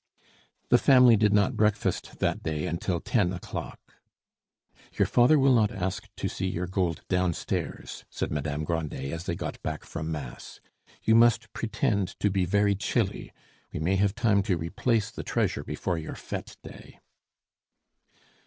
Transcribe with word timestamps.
The 0.69 0.79
family 0.79 1.15
did 1.15 1.31
not 1.31 1.55
breakfast 1.55 2.17
that 2.17 2.41
day 2.41 2.65
until 2.65 2.99
ten 2.99 3.31
o'clock. 3.31 3.77
"Your 4.93 5.05
father 5.05 5.37
will 5.37 5.53
not 5.53 5.69
ask 5.71 6.07
to 6.15 6.27
see 6.27 6.47
your 6.47 6.65
gold 6.65 7.03
downstairs," 7.07 8.03
said 8.09 8.31
Madame 8.31 8.63
Grandet 8.63 9.13
as 9.13 9.25
they 9.25 9.35
got 9.35 9.61
back 9.61 9.83
from 9.83 10.11
Mass. 10.11 10.59
"You 11.03 11.13
must 11.13 11.53
pretend 11.53 12.19
to 12.19 12.31
be 12.31 12.45
very 12.45 12.73
chilly. 12.73 13.31
We 13.71 13.79
may 13.79 13.95
have 13.97 14.15
time 14.15 14.41
to 14.41 14.57
replace 14.57 15.11
the 15.11 15.21
treasure 15.21 15.63
before 15.63 15.99
your 15.99 16.15
fete 16.15 16.57
day." 16.63 16.99